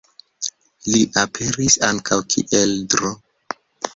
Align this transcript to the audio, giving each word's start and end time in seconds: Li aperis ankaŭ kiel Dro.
Li 0.93 1.01
aperis 1.23 1.77
ankaŭ 1.89 2.19
kiel 2.33 2.75
Dro. 2.95 3.15